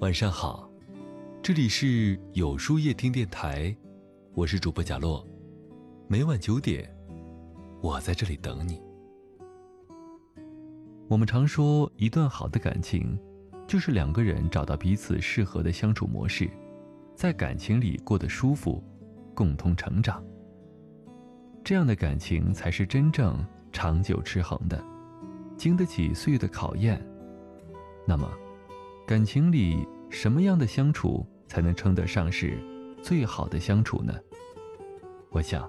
[0.00, 0.66] 晚上好，
[1.42, 3.76] 这里是有书夜听电台，
[4.32, 5.22] 我是主播贾洛，
[6.08, 6.90] 每晚九点，
[7.82, 8.80] 我在这里等你。
[11.06, 13.14] 我们常说，一段好的感情，
[13.66, 16.48] 就是两个人找到彼此适合的相处模式，
[17.14, 18.82] 在感情里过得舒服，
[19.34, 20.24] 共同成长。
[21.62, 24.82] 这样的感情才是真正长久持恒的，
[25.58, 27.06] 经得起岁月的考验。
[28.06, 28.26] 那么。
[29.10, 32.56] 感情里什么样的相处才能称得上是
[33.02, 34.14] 最好的相处呢？
[35.30, 35.68] 我想，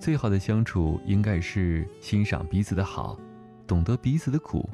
[0.00, 3.16] 最好的相处应该是欣赏彼此的好，
[3.64, 4.68] 懂得彼此的苦。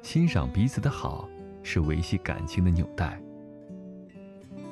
[0.00, 1.28] 欣赏彼此的好
[1.62, 3.20] 是维系感情的纽带。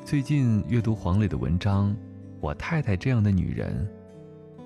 [0.02, 1.91] 最近阅读黄磊的文章
[2.41, 3.86] 《我太太这样的女人》，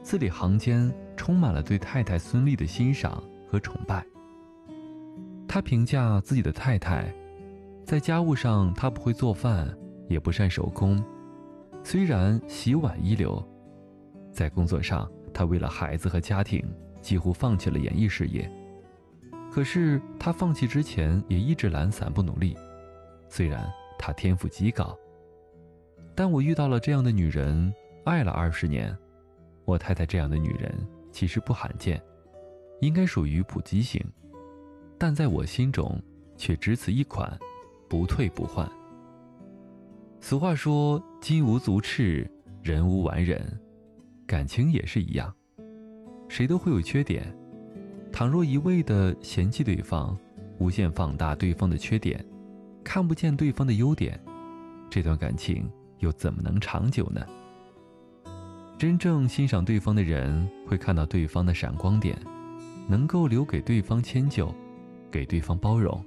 [0.01, 3.21] 字里行间充满了对太太孙俪的欣赏
[3.51, 4.07] 和崇拜。
[5.57, 7.11] 他评价自己的太太，
[7.83, 9.67] 在家务上他不会做饭，
[10.07, 11.03] 也不善手工，
[11.83, 13.43] 虽然洗碗一流，
[14.31, 16.63] 在工作上他为了孩子和家庭
[17.01, 18.53] 几乎放弃了演艺事业。
[19.51, 22.55] 可是他放弃之前也一直懒散不努力，
[23.31, 23.67] 虽然
[23.99, 24.95] 他天赋极高，
[26.15, 27.73] 但我遇到了这样的女人，
[28.05, 28.95] 爱了二十年。
[29.65, 30.71] 我太太这样的女人
[31.11, 31.99] 其实不罕见，
[32.83, 34.05] 应该属于普及型。
[34.99, 36.01] 但在我心中，
[36.37, 37.39] 却只此一款，
[37.89, 38.71] 不退不换。
[40.21, 42.29] 俗话说：“金无足赤，
[42.63, 43.41] 人无完人。”
[44.27, 45.33] 感情也是一样，
[46.29, 47.33] 谁都会有缺点。
[48.13, 50.19] 倘若一味的嫌弃对方，
[50.59, 52.25] 无限放大对方的缺点，
[52.83, 54.19] 看不见对方的优点，
[54.91, 57.25] 这段感情又怎么能长久呢？
[58.79, 62.19] 真正欣赏对方的人，会看到对方的闪光点，
[62.89, 64.53] 能够留给对方迁就。
[65.17, 66.05] 给对方包容，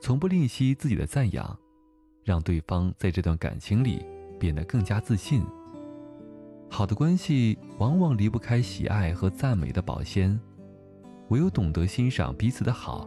[0.00, 1.58] 从不吝惜自己的赞扬，
[2.24, 4.02] 让对方在这段感情里
[4.40, 5.44] 变得更加自信。
[6.70, 10.40] 好的关系往往离不开喜爱和赞美的保鲜，
[11.28, 13.06] 唯有懂得欣赏彼此的好，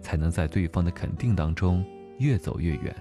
[0.00, 1.84] 才能在对方的肯定当中
[2.18, 2.96] 越走越远。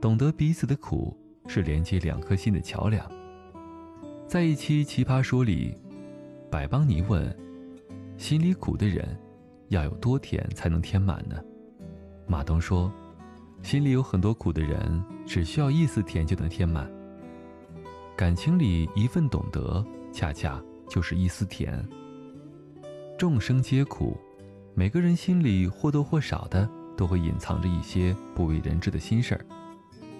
[0.00, 1.14] 懂得彼此的苦，
[1.46, 3.06] 是连接两颗心的桥梁。
[4.26, 5.76] 在一期《奇葩说》里，
[6.50, 7.36] 百邦尼问
[8.16, 9.06] ：“心里苦的人。”
[9.72, 11.36] 要有多甜才能填满呢？
[12.26, 12.92] 马东说
[13.62, 16.90] ：“心里有很多苦的人，只需要一丝甜就能填满。
[18.14, 21.82] 感情里一份懂得，恰恰就是一丝甜。
[23.18, 24.16] 众生皆苦，
[24.74, 29.44] 每个人心里或多或少的都会隐藏着一些不为人知的心事儿，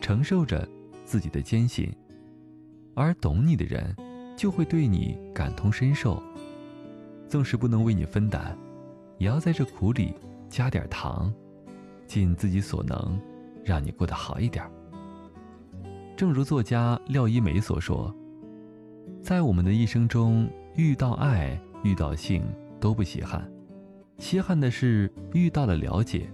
[0.01, 0.67] 承受着
[1.05, 1.93] 自己的艰辛。
[2.95, 3.95] 而懂你的人，
[4.35, 6.23] 就会对你感同身受，
[7.29, 8.57] 纵使不能为你分担。”
[9.23, 10.13] 也要在这苦里
[10.49, 11.33] 加点糖，
[12.09, 13.17] 尽自己所能，
[13.63, 14.69] 让你过得好一点。
[16.17, 18.13] 正如作家廖一梅所说
[19.23, 22.43] ：“在我们的一生中，遇到爱、遇到性
[22.81, 23.49] 都不稀罕，
[24.19, 26.29] 稀罕的是遇到了了解。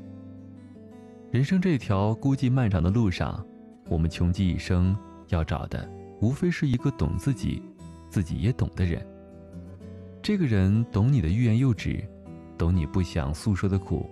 [1.30, 3.46] 人生这条孤寂漫长的路上，
[3.90, 4.96] 我们穷极一生
[5.28, 5.86] 要找的，
[6.22, 7.62] 无非是一个懂自己、
[8.08, 9.06] 自己也懂的人。
[10.22, 12.02] 这个人懂你的欲言又止。”
[12.58, 14.10] 懂你不想诉说的苦，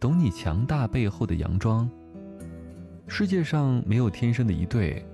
[0.00, 1.88] 懂你强大背后的佯装。
[3.06, 5.04] 世界上没有天生的一对，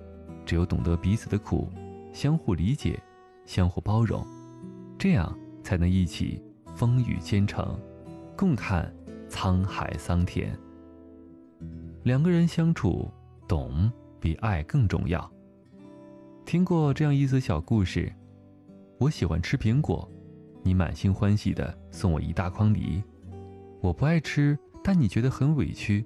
[0.47, 1.69] 只有懂得彼此的苦，
[2.13, 3.03] 相互理解，
[3.45, 4.25] 相互包容，
[4.97, 6.41] 这样才能一起
[6.77, 7.77] 风雨兼程，
[8.37, 8.91] 共看
[9.29, 10.57] 沧海桑田。
[12.05, 13.11] 两个人相处，
[13.49, 13.91] 懂
[14.21, 15.29] 比爱更重要。
[16.47, 18.11] 听过这样一则小故事，
[18.99, 20.09] 我喜欢吃苹果。
[20.69, 23.03] 你满心欢喜的送我一大筐梨，
[23.81, 26.05] 我不爱吃，但你觉得很委屈，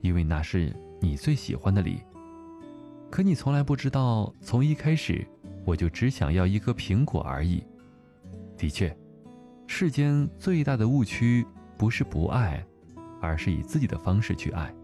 [0.00, 2.00] 因为那是你最喜欢的梨。
[3.08, 5.24] 可你从来不知道，从一开始
[5.64, 7.62] 我就只想要一颗苹果而已。
[8.56, 8.92] 的确，
[9.68, 11.46] 世间最大的误区
[11.78, 12.60] 不是不爱，
[13.20, 14.74] 而是以自己的方式去爱。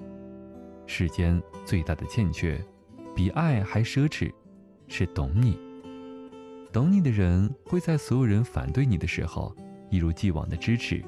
[0.86, 2.64] 世间最大的欠缺，
[3.16, 4.32] 比爱还奢侈，
[4.86, 5.58] 是懂你。
[6.70, 9.54] 懂你的人会在所有人反对你的时候，
[9.90, 11.02] 一如既往的支持；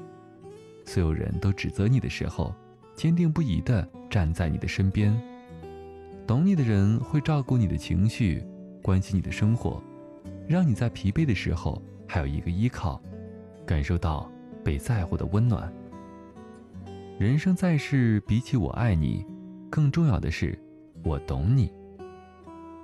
[0.85, 2.53] 所有人都指责你的时候，
[2.95, 5.15] 坚定不移的站在你的身边。
[6.25, 8.43] 懂你的人会照顾你的情绪，
[8.81, 9.81] 关心你的生活，
[10.47, 13.01] 让你在疲惫的时候还有一个依靠，
[13.65, 14.29] 感受到
[14.63, 15.71] 被在乎的温暖。
[17.19, 19.23] 人生在世，比起我爱你，
[19.69, 20.57] 更重要的是
[21.03, 21.71] 我懂你。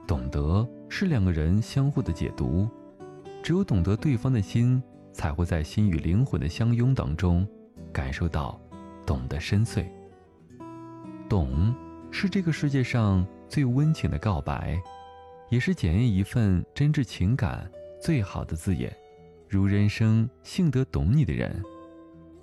[0.08, 0.68] 懂得。
[0.90, 2.66] 是两个人相互的解读，
[3.44, 4.82] 只有懂得对方的心，
[5.12, 7.46] 才会在心与灵魂的相拥当中，
[7.92, 8.58] 感受到
[9.06, 9.86] 懂得深邃。
[11.28, 11.76] 懂，
[12.10, 14.82] 是这个世界上最温情的告白，
[15.50, 17.70] 也是检验一份真挚情感
[18.02, 18.96] 最好的字眼。
[19.50, 21.62] 如人生幸得懂你的人，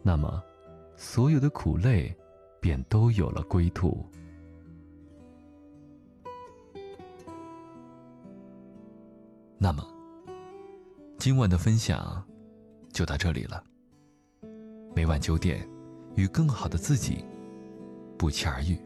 [0.02, 0.42] 那么，
[0.96, 2.14] 所有的苦累，
[2.60, 4.06] 便都有了归途。
[9.64, 9.82] 那么，
[11.16, 12.22] 今晚的分享
[12.92, 13.64] 就到这里了。
[14.94, 15.66] 每晚九点，
[16.16, 17.24] 与更好的自己
[18.18, 18.78] 不期而遇。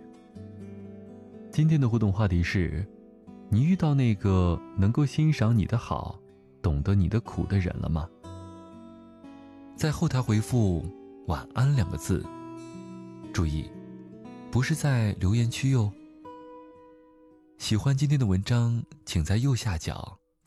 [1.50, 2.86] 今天的互动话题是：
[3.48, 6.16] 你遇到那个能够欣赏你的好？
[6.62, 8.08] 懂得你的苦的人了吗？
[9.74, 10.86] 在后台回复
[11.26, 12.24] “晚安”两个字，
[13.32, 13.68] 注意，
[14.48, 15.90] 不是在留言区哟。
[17.58, 20.17] 喜欢今天的文章，请在右下角